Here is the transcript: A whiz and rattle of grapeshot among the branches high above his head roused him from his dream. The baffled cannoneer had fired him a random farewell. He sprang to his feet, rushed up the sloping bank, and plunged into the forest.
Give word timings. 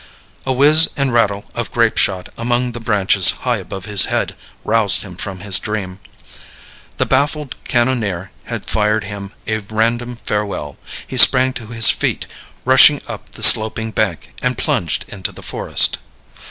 A 0.47 0.51
whiz 0.51 0.89
and 0.97 1.13
rattle 1.13 1.45
of 1.53 1.71
grapeshot 1.71 2.29
among 2.35 2.71
the 2.71 2.79
branches 2.79 3.29
high 3.45 3.57
above 3.57 3.85
his 3.85 4.05
head 4.05 4.35
roused 4.65 5.03
him 5.03 5.15
from 5.15 5.41
his 5.41 5.59
dream. 5.59 5.99
The 6.97 7.05
baffled 7.05 7.53
cannoneer 7.65 8.31
had 8.45 8.65
fired 8.65 9.03
him 9.03 9.31
a 9.45 9.59
random 9.59 10.15
farewell. 10.15 10.77
He 11.05 11.17
sprang 11.17 11.53
to 11.53 11.67
his 11.67 11.91
feet, 11.91 12.25
rushed 12.65 12.89
up 13.07 13.33
the 13.33 13.43
sloping 13.43 13.91
bank, 13.91 14.33
and 14.41 14.57
plunged 14.57 15.05
into 15.07 15.31
the 15.31 15.43
forest. 15.43 15.99